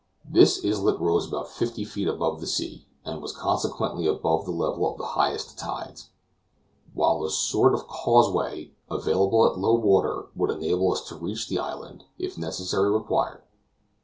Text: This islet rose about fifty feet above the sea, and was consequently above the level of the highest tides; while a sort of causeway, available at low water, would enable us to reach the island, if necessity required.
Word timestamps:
This 0.27 0.65
islet 0.65 0.99
rose 0.99 1.27
about 1.27 1.47
fifty 1.49 1.85
feet 1.85 2.07
above 2.07 2.41
the 2.41 2.47
sea, 2.47 2.87
and 3.05 3.21
was 3.21 3.37
consequently 3.37 4.07
above 4.07 4.45
the 4.45 4.51
level 4.51 4.91
of 4.91 4.97
the 4.97 5.05
highest 5.13 5.59
tides; 5.59 6.09
while 6.95 7.23
a 7.23 7.29
sort 7.29 7.75
of 7.75 7.87
causeway, 7.87 8.71
available 8.89 9.45
at 9.47 9.59
low 9.59 9.75
water, 9.75 10.25
would 10.35 10.49
enable 10.49 10.91
us 10.91 11.07
to 11.09 11.15
reach 11.15 11.47
the 11.49 11.59
island, 11.59 12.05
if 12.17 12.35
necessity 12.35 12.81
required. 12.89 13.43